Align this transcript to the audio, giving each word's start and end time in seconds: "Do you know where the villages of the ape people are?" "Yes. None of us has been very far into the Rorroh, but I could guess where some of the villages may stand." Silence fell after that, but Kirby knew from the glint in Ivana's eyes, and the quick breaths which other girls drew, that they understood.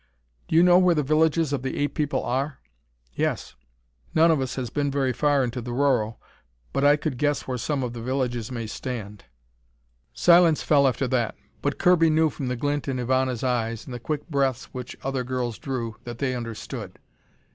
"Do 0.47 0.55
you 0.55 0.63
know 0.63 0.79
where 0.79 0.95
the 0.95 1.03
villages 1.03 1.53
of 1.53 1.61
the 1.61 1.77
ape 1.77 1.93
people 1.93 2.23
are?" 2.25 2.57
"Yes. 3.13 3.53
None 4.15 4.31
of 4.31 4.41
us 4.41 4.55
has 4.55 4.71
been 4.71 4.89
very 4.89 5.13
far 5.13 5.43
into 5.43 5.61
the 5.61 5.73
Rorroh, 5.73 6.15
but 6.73 6.83
I 6.83 6.95
could 6.95 7.19
guess 7.19 7.47
where 7.47 7.59
some 7.59 7.83
of 7.83 7.93
the 7.93 8.01
villages 8.01 8.51
may 8.51 8.65
stand." 8.65 9.25
Silence 10.11 10.63
fell 10.63 10.87
after 10.87 11.07
that, 11.09 11.35
but 11.61 11.77
Kirby 11.77 12.09
knew 12.09 12.31
from 12.31 12.47
the 12.47 12.55
glint 12.55 12.87
in 12.87 12.97
Ivana's 12.97 13.43
eyes, 13.43 13.85
and 13.85 13.93
the 13.93 13.99
quick 13.99 14.27
breaths 14.27 14.73
which 14.73 14.97
other 15.03 15.23
girls 15.23 15.59
drew, 15.59 15.95
that 16.05 16.17
they 16.17 16.33
understood. 16.33 16.97